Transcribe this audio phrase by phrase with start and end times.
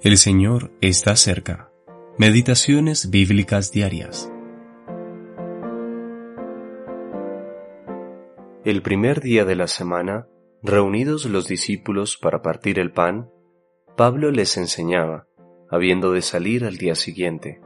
[0.00, 1.72] El Señor está cerca.
[2.18, 4.32] Meditaciones bíblicas diarias.
[8.64, 10.28] El primer día de la semana,
[10.62, 13.28] reunidos los discípulos para partir el pan,
[13.96, 15.26] Pablo les enseñaba,
[15.68, 17.60] habiendo de salir al día siguiente.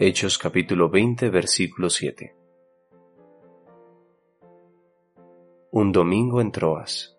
[0.00, 2.34] Hechos capítulo 20 versículo 7.
[5.70, 7.11] Un domingo en Troas.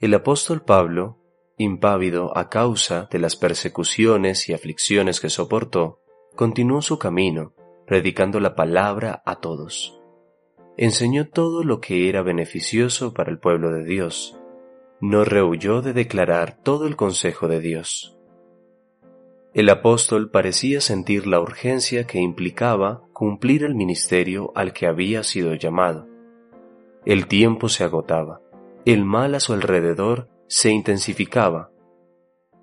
[0.00, 1.18] El apóstol Pablo,
[1.56, 5.98] impávido a causa de las persecuciones y aflicciones que soportó,
[6.36, 7.52] continuó su camino,
[7.84, 10.00] predicando la palabra a todos.
[10.76, 14.38] Enseñó todo lo que era beneficioso para el pueblo de Dios.
[15.00, 18.16] No rehuyó de declarar todo el consejo de Dios.
[19.52, 25.54] El apóstol parecía sentir la urgencia que implicaba cumplir el ministerio al que había sido
[25.54, 26.06] llamado.
[27.04, 28.42] El tiempo se agotaba
[28.84, 31.70] el mal a su alrededor se intensificaba.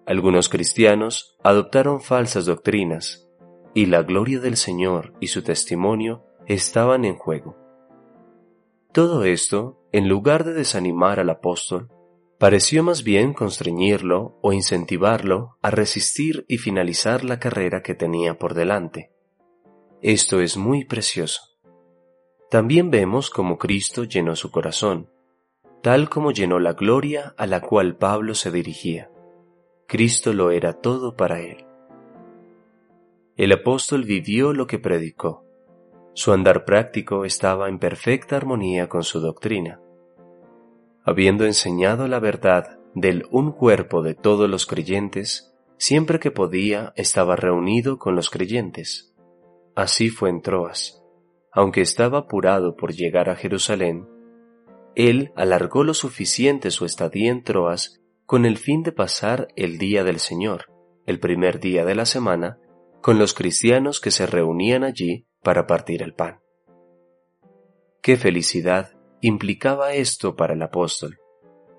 [0.05, 3.27] Algunos cristianos adoptaron falsas doctrinas
[3.73, 7.57] y la gloria del Señor y su testimonio estaban en juego.
[8.91, 11.89] Todo esto, en lugar de desanimar al apóstol,
[12.37, 18.53] pareció más bien constreñirlo o incentivarlo a resistir y finalizar la carrera que tenía por
[18.53, 19.11] delante.
[20.01, 21.41] Esto es muy precioso.
[22.49, 25.09] También vemos cómo Cristo llenó su corazón,
[25.85, 29.11] tal como llenó la gloria a la cual Pablo se dirigía.
[29.85, 31.63] Cristo lo era todo para él.
[33.37, 35.45] El apóstol vivió lo que predicó.
[36.15, 39.79] Su andar práctico estaba en perfecta armonía con su doctrina.
[41.03, 47.35] Habiendo enseñado la verdad del un cuerpo de todos los creyentes, siempre que podía estaba
[47.35, 49.13] reunido con los creyentes.
[49.75, 51.03] Así fue en Troas.
[51.51, 54.14] Aunque estaba apurado por llegar a Jerusalén,
[54.95, 60.03] él alargó lo suficiente su estadía en Troas con el fin de pasar el día
[60.03, 60.65] del Señor,
[61.05, 62.57] el primer día de la semana,
[63.01, 66.39] con los cristianos que se reunían allí para partir el pan.
[68.01, 71.19] Qué felicidad implicaba esto para el apóstol,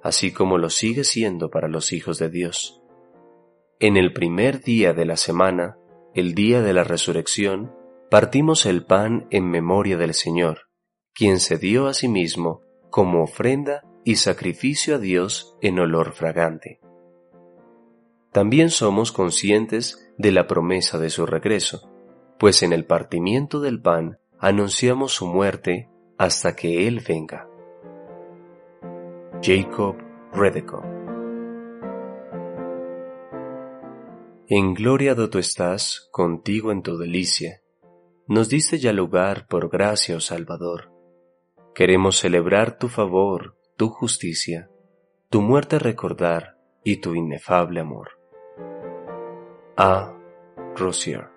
[0.02, 2.82] así como lo sigue siendo para los hijos de Dios.
[3.80, 5.78] En el primer día de la semana,
[6.14, 7.74] el día de la resurrección,
[8.10, 10.68] partimos el pan en memoria del Señor,
[11.12, 12.65] quien se dio a sí mismo
[12.96, 16.80] como ofrenda y sacrificio a Dios en olor fragante.
[18.32, 21.90] También somos conscientes de la promesa de su regreso,
[22.38, 27.46] pues en el partimiento del pan anunciamos su muerte hasta que Él venga.
[29.42, 29.96] Jacob
[30.32, 30.82] Redeco
[34.48, 37.60] En gloria do tú estás, contigo en tu delicia.
[38.26, 40.95] Nos diste ya lugar por gracia, oh Salvador
[41.76, 44.70] Queremos celebrar tu favor, tu justicia,
[45.28, 48.18] tu muerte recordar y tu inefable amor.
[49.76, 50.14] A.
[50.74, 51.35] Rosier